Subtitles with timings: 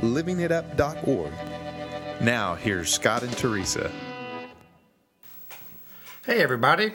[0.00, 1.32] livingitup.org.
[2.20, 3.90] Now, here's Scott and Teresa.
[6.26, 6.92] Hey, everybody.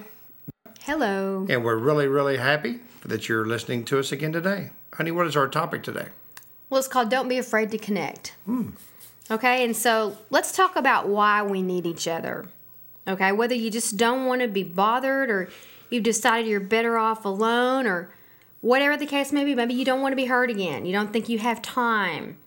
[0.82, 1.48] Hello.
[1.50, 4.70] And we're really, really happy that you're listening to us again today.
[4.94, 6.08] Honey, what is our topic today?
[6.70, 8.36] Well, it's called Don't Be Afraid to Connect.
[8.46, 8.70] Hmm.
[9.30, 12.46] Okay, and so let's talk about why we need each other.
[13.08, 15.50] Okay, whether you just don't want to be bothered or
[15.90, 18.12] you've decided you're better off alone or
[18.62, 20.86] whatever the case may be, maybe you don't want to be hurt again.
[20.86, 22.38] You don't think you have time.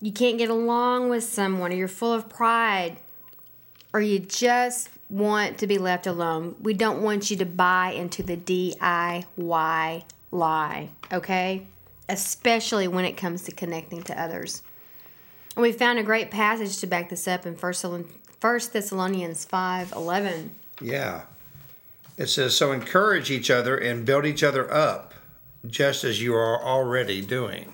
[0.00, 2.96] You can't get along with someone or you're full of pride
[3.92, 6.54] or you just want to be left alone.
[6.60, 11.66] We don't want you to buy into the DIY lie, okay?
[12.08, 14.62] Especially when it comes to connecting to others.
[15.56, 17.72] And we found a great passage to back this up in 1
[18.40, 20.52] Thessalonians 5 11.
[20.80, 21.22] Yeah.
[22.16, 25.14] It says, So encourage each other and build each other up,
[25.66, 27.72] just as you are already doing.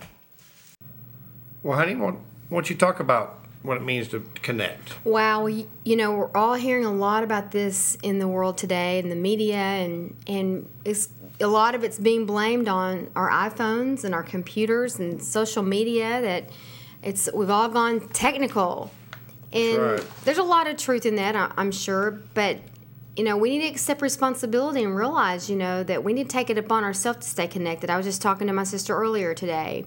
[1.64, 2.18] Well, honey, why why
[2.50, 5.02] don't you talk about what it means to connect?
[5.04, 8.98] Wow, you, you know, we're all hearing a lot about this in the world today,
[8.98, 11.08] in the media, and and it's
[11.40, 16.20] a lot of it's being blamed on our iPhones and our computers and social media.
[16.20, 16.50] That
[17.02, 18.90] it's we've all gone technical,
[19.50, 20.06] and right.
[20.26, 22.10] there's a lot of truth in that, I'm sure.
[22.34, 22.58] But
[23.16, 26.32] you know, we need to accept responsibility and realize, you know, that we need to
[26.32, 27.88] take it upon ourselves to stay connected.
[27.88, 29.86] I was just talking to my sister earlier today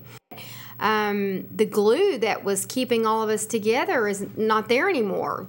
[0.80, 5.48] um, the glue that was keeping all of us together is not there anymore.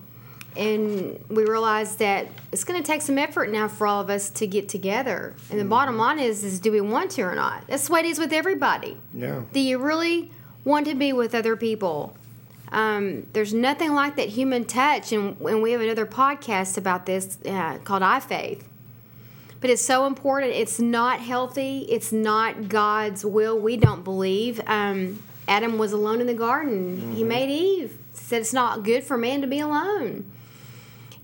[0.56, 4.30] And we realized that it's going to take some effort now for all of us
[4.30, 5.34] to get together.
[5.50, 7.66] And the bottom line is, is do we want to or not?
[7.68, 8.96] That's the way it is with everybody.
[9.14, 9.42] Yeah.
[9.52, 10.32] Do you really
[10.64, 12.16] want to be with other people?
[12.72, 17.38] Um, there's nothing like that human touch, and, and we have another podcast about this
[17.46, 18.68] uh, called I Faith.
[19.60, 20.52] But it's so important.
[20.52, 21.86] It's not healthy.
[21.88, 23.58] It's not God's will.
[23.58, 24.60] We don't believe.
[24.66, 27.14] Um, Adam was alone in the garden.
[27.14, 27.98] He made Eve.
[28.12, 30.30] Said it's not good for man to be alone.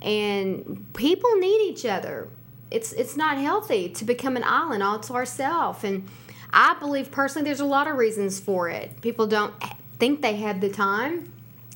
[0.03, 2.29] And people need each other.
[2.71, 5.85] It's it's not healthy to become an island all to ourselves.
[5.85, 6.09] And
[6.53, 9.01] I believe personally, there's a lot of reasons for it.
[9.01, 9.55] People don't
[9.99, 11.31] think they have the time.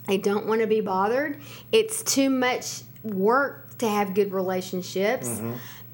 [0.07, 1.41] They don't want to be bothered.
[1.71, 5.41] It's too much work to have good relationships.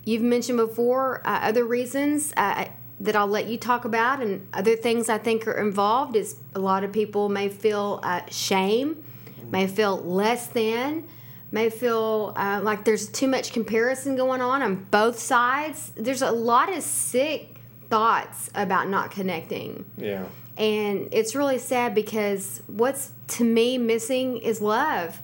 [0.04, 2.66] You've mentioned before uh, other reasons uh,
[3.00, 6.58] that I'll let you talk about, and other things I think are involved is a
[6.58, 9.02] lot of people may feel uh, shame,
[9.50, 11.08] may feel less than,
[11.50, 15.92] may feel uh, like there's too much comparison going on on both sides.
[15.96, 17.56] There's a lot of sick
[17.88, 19.84] thoughts about not connecting.
[19.96, 20.24] Yeah.
[20.56, 25.20] And it's really sad because what's to me missing is love.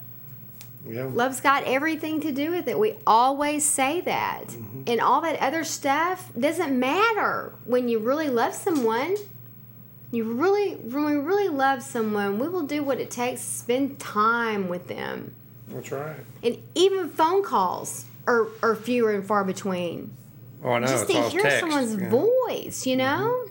[0.86, 1.04] Yeah.
[1.04, 2.78] Love's got everything to do with it.
[2.78, 4.46] We always say that.
[4.48, 4.82] Mm-hmm.
[4.86, 9.16] And all that other stuff doesn't matter when you really love someone.
[10.10, 14.00] You really, when we really love someone, we will do what it takes to spend
[14.00, 15.34] time with them.
[15.68, 16.16] That's right.
[16.42, 20.10] And even phone calls are, are fewer and far between.
[20.64, 20.86] Oh, I know.
[20.86, 21.60] Just it's to hear text.
[21.60, 22.10] someone's yeah.
[22.10, 23.46] voice, you know?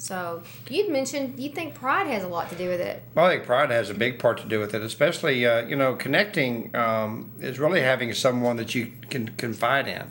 [0.00, 3.02] So you'd mentioned you think pride has a lot to do with it.
[3.14, 5.76] Well, I think pride has a big part to do with it, especially uh, you
[5.76, 10.06] know connecting um, is really having someone that you can confide in.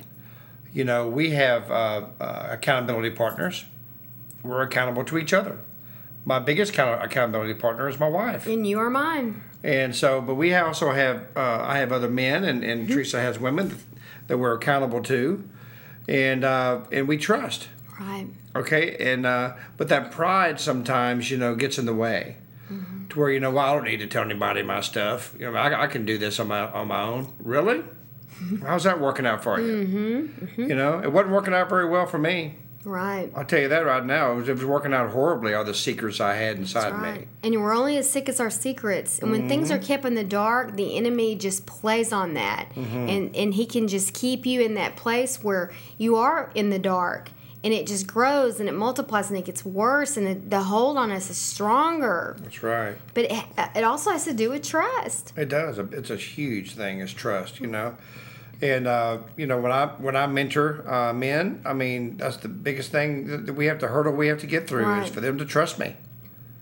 [0.72, 3.66] You know, we have uh, uh, accountability partners.
[4.44, 5.58] We're accountable to each other.
[6.24, 9.42] My biggest account- accountability partner is my wife, And you are mine.
[9.64, 13.40] and so but we also have uh, I have other men, and, and Teresa has
[13.40, 13.80] women
[14.28, 15.44] that we're accountable to,
[16.08, 17.70] and uh, and we trust.
[18.00, 18.28] Right.
[18.56, 22.38] Okay, and uh, but that pride sometimes you know gets in the way,
[23.10, 25.34] to where you know well I don't need to tell anybody my stuff.
[25.40, 27.34] You know I, I can do this on my on my own.
[27.40, 27.84] Really?
[28.62, 29.86] How's that working out for you?
[29.86, 32.56] Mm-hmm, You know it wasn't working out very well for me.
[32.86, 33.30] Right.
[33.36, 34.32] I'll tell you that right now.
[34.32, 35.54] It was, it was working out horribly.
[35.54, 37.22] All the secrets I had inside Right.
[37.22, 37.28] me.
[37.44, 39.20] And we're only as sick as our secrets.
[39.20, 42.70] And when things are kept in the dark, the enemy just plays on that.
[42.78, 46.80] And and he can just keep you in that place where you are in the
[46.80, 47.32] dark.
[47.62, 50.98] And it just grows and it multiplies and it gets worse and the, the hold
[50.98, 52.38] on us is stronger.
[52.42, 52.96] That's right.
[53.14, 53.44] But it,
[53.76, 55.34] it also has to do with trust.
[55.36, 55.78] It does.
[55.78, 57.96] It's a huge thing is trust, you know.
[58.62, 62.50] And uh, you know when I when I mentor uh, men, I mean that's the
[62.50, 65.04] biggest thing that we have to hurdle we have to get through Right.
[65.04, 65.96] is for them to trust me,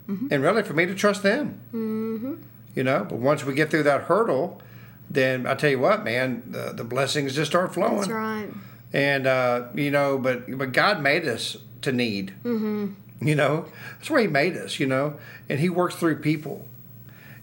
[0.08, 1.60] and really for me to trust them.
[1.74, 2.36] Mm-hmm.
[2.76, 4.62] You know, but once we get through that hurdle,
[5.10, 7.96] then I tell you what, man, the, the blessings just start flowing.
[7.98, 8.50] That's right.
[8.94, 12.34] And uh, you know, but but God made us to need.
[12.44, 12.94] Mm-hmm.
[13.28, 13.66] You know,
[13.98, 14.80] that's where He made us.
[14.80, 15.20] You know,
[15.50, 16.68] and He works through people.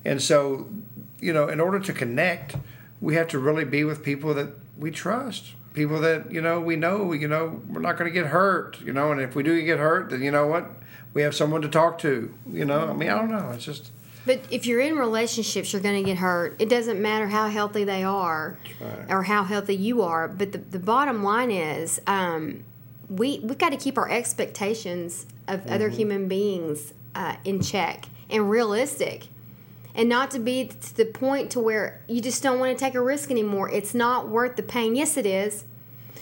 [0.04, 0.68] And so,
[1.20, 2.56] you know, in order to connect,
[3.00, 6.76] we have to really be with people that we trust, people that you know we
[6.76, 7.12] know.
[7.12, 8.80] You know, we're not going to get hurt.
[8.80, 10.70] You know, and if we do get hurt, then you know what,
[11.12, 12.32] we have someone to talk to.
[12.50, 13.50] You know, I mean, I don't know.
[13.54, 13.90] It's just.
[14.26, 16.56] But if you're in relationships, you're going to get hurt.
[16.58, 19.10] It doesn't matter how healthy they are right.
[19.10, 20.28] or how healthy you are.
[20.28, 22.64] But the, the bottom line is um,
[23.08, 28.48] we, we've got to keep our expectations of other human beings uh, in check and
[28.48, 29.28] realistic.
[29.94, 32.94] And not to be to the point to where you just don't want to take
[32.94, 33.70] a risk anymore.
[33.70, 34.96] It's not worth the pain.
[34.96, 35.64] Yes, it is.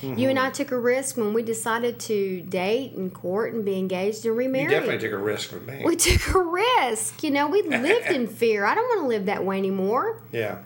[0.02, 0.52] You and I mm-hmm.
[0.52, 4.64] took a risk when we decided to date and court and be engaged and remarry.
[4.64, 5.82] You definitely took a risk with me.
[5.84, 7.22] We took a risk.
[7.22, 8.64] You know, we lived in fear.
[8.64, 10.22] I don't want to live that way anymore.
[10.32, 10.58] yeah.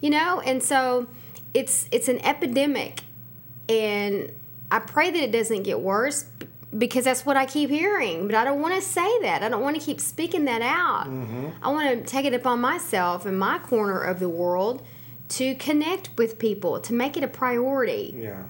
[0.00, 1.06] You know, and so
[1.54, 3.00] it's it's an epidemic,
[3.70, 4.30] and
[4.70, 6.26] I pray that it doesn't get worse
[6.76, 8.26] because that's what I keep hearing.
[8.26, 9.42] But I don't want to say that.
[9.42, 11.06] I don't want to keep speaking that out.
[11.06, 11.48] Mm-hmm.
[11.62, 14.82] I want to take it upon myself in my corner of the world
[15.30, 18.42] to connect with people, to make it a priority Yeah.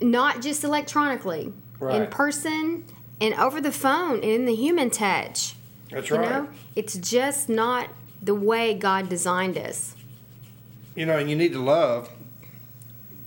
[0.00, 2.84] Not just electronically, in person
[3.20, 5.54] and over the phone and in the human touch.
[5.90, 6.30] That's You right.
[6.30, 7.88] know, it's just not
[8.22, 9.94] the way God designed us.
[10.96, 12.08] you know, and you need to love,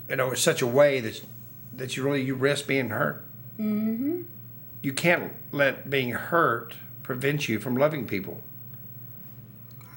[0.09, 1.21] you know, in such a way that
[1.73, 3.23] that you really you risk being hurt.
[3.59, 4.21] Mm-hmm.
[4.81, 8.41] You can't let being hurt prevent you from loving people.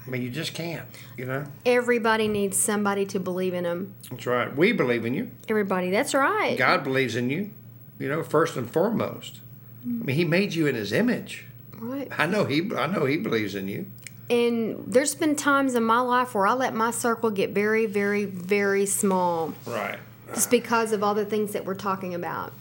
[0.07, 0.87] I mean, you just can't.
[1.17, 1.45] You know.
[1.67, 3.95] Everybody needs somebody to believe in them.
[4.11, 4.55] That's right.
[4.57, 5.31] We believe in you.
[5.49, 6.57] Everybody, that's right.
[6.59, 7.51] God believes in you.
[7.99, 9.41] You know, first and foremost.
[9.85, 11.45] I mean, He made you in His image.
[11.79, 12.09] Right.
[12.19, 12.71] I know He.
[12.75, 13.87] I know He believes in you.
[14.31, 18.25] And there's been times in my life where I let my circle get very, very,
[18.27, 19.99] very small Right.
[20.33, 22.53] just because of all the things that we're talking about.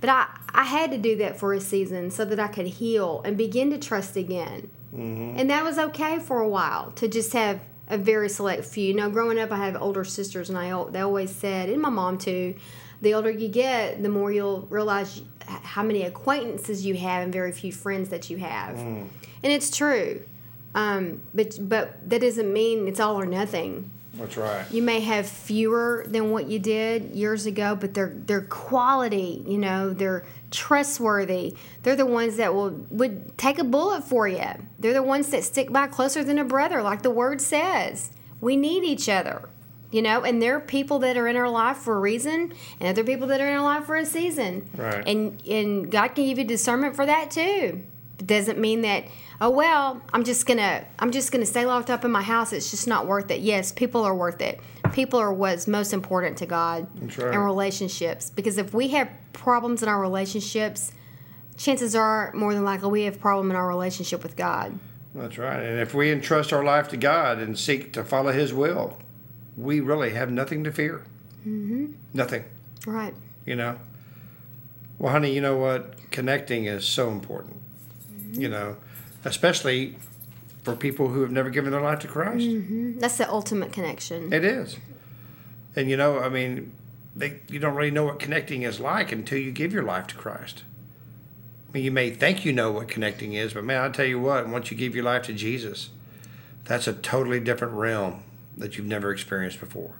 [0.00, 3.22] But I, I had to do that for a season so that I could heal
[3.24, 4.70] and begin to trust again.
[4.92, 8.94] And that was okay for a while to just have a very select few.
[8.94, 12.18] Now, growing up, I have older sisters, and I they always said, and my mom
[12.18, 12.54] too,
[13.00, 17.52] the older you get, the more you'll realize how many acquaintances you have and very
[17.52, 18.78] few friends that you have.
[18.78, 19.10] And
[19.42, 20.22] it's true.
[20.74, 23.90] Um, but but that doesn't mean it's all or nothing.
[24.14, 24.64] That's right.
[24.70, 29.44] You may have fewer than what you did years ago, but they're they're quality.
[29.46, 31.54] You know, they're trustworthy.
[31.82, 34.44] They're the ones that will would take a bullet for you.
[34.78, 38.10] They're the ones that stick by closer than a brother, like the word says.
[38.40, 39.48] We need each other.
[39.92, 42.88] You know, and there are people that are in our life for a reason, and
[42.88, 44.68] other people that are in our life for a season.
[44.76, 45.06] Right.
[45.06, 47.82] And and God can give you discernment for that too.
[48.18, 49.04] It doesn't mean that
[49.40, 52.70] oh well i'm just gonna i'm just gonna stay locked up in my house it's
[52.70, 54.60] just not worth it yes people are worth it
[54.92, 56.86] people are what's most important to god
[57.18, 57.34] right.
[57.34, 60.92] and relationships because if we have problems in our relationships
[61.56, 64.78] chances are more than likely we have a problem in our relationship with god
[65.14, 65.62] That's right.
[65.62, 68.98] And if we entrust our life to God and seek to follow His will,
[69.56, 71.04] we really have nothing to fear.
[71.40, 71.92] Mm-hmm.
[72.12, 72.44] Nothing.
[72.86, 73.14] right
[73.46, 73.78] You know.
[74.98, 75.94] Well, honey, you know what?
[76.10, 77.56] Connecting is so important.
[78.32, 78.76] You know,
[79.24, 79.96] especially
[80.64, 82.46] for people who have never given their life to Christ.
[83.00, 84.76] that's the ultimate connection It is.
[85.74, 86.72] And you know, I mean,
[87.16, 90.14] they, you don't really know what connecting is like until you give your life to
[90.14, 90.62] Christ.
[91.68, 94.20] I mean, you may think you know what connecting is, but man, I tell you
[94.20, 95.88] what, once you give your life to Jesus,
[96.64, 98.22] that's a totally different realm
[98.56, 99.94] that you've never experienced before.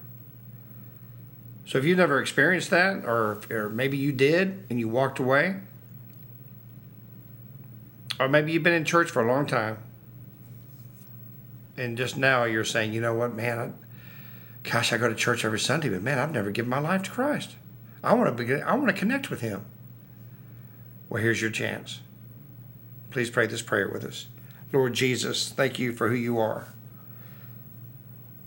[1.65, 5.57] So if you've never experienced that, or, or maybe you did and you walked away,
[8.21, 9.79] or maybe you've been in church for a long time,
[11.77, 13.75] and just now you're saying, you know what, man,
[14.71, 17.11] gosh, I go to church every Sunday, but man, I've never given my life to
[17.11, 17.55] Christ.
[18.03, 19.65] I want to begin, I want to connect with Him.
[21.09, 22.01] Well, here's your chance.
[23.11, 24.27] Please pray this prayer with us.
[24.73, 26.69] Lord Jesus, thank you for who you are.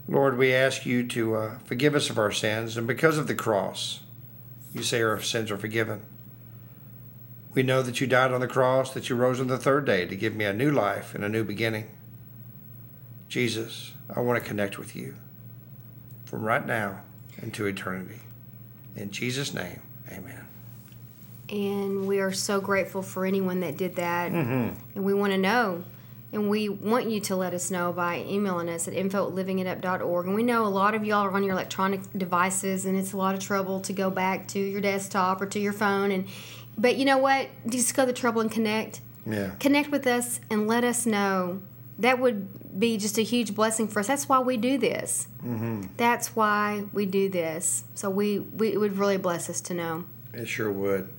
[0.07, 3.35] Lord, we ask you to uh, forgive us of our sins, and because of the
[3.35, 4.01] cross,
[4.73, 6.01] you say our sins are forgiven.
[7.53, 10.05] We know that you died on the cross, that you rose on the third day
[10.05, 11.89] to give me a new life and a new beginning.
[13.29, 15.15] Jesus, I want to connect with you
[16.29, 17.01] from right now
[17.41, 18.19] into eternity.
[18.95, 19.79] In Jesus' name,
[20.11, 20.45] amen.
[21.49, 24.75] and we are so grateful for anyone that did that Mm-hmm.
[24.95, 25.83] and we want to know
[26.31, 30.27] and we want you to let us know by emailing us at info at livingitup.org
[30.27, 33.17] and we know a lot of y'all are on your electronic devices and it's a
[33.17, 36.27] lot of trouble to go back to your desktop or to your phone and
[36.77, 39.51] but you know what just go the trouble and connect Yeah.
[39.59, 41.61] connect with us and let us know
[41.99, 44.07] that would be just a huge blessing for us.
[44.07, 45.27] That's why we do this.
[45.43, 45.83] Mm-hmm.
[45.97, 47.83] That's why we do this.
[47.93, 50.05] So we, we it would really bless us to know.
[50.33, 51.09] It sure would.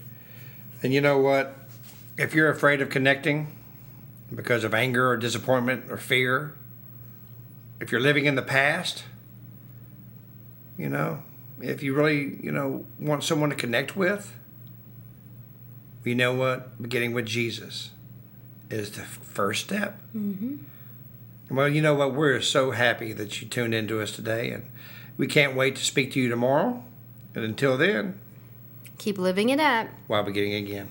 [0.82, 1.56] And you know what?
[2.16, 3.48] If you're afraid of connecting
[4.34, 6.54] because of anger or disappointment or fear,
[7.78, 9.04] if you're living in the past,
[10.78, 11.22] you know,
[11.60, 14.34] if you really, you know, want someone to connect with,
[16.04, 16.80] you know what?
[16.80, 17.90] Beginning with Jesus
[18.70, 20.00] is the first step.
[20.16, 20.56] Mm-hmm.
[21.54, 22.14] Well, you know what?
[22.14, 24.64] We're so happy that you tuned into us today, and
[25.16, 26.82] we can't wait to speak to you tomorrow.
[27.34, 28.18] And until then,
[28.98, 29.88] Keep living it up.
[30.06, 30.88] while beginning again.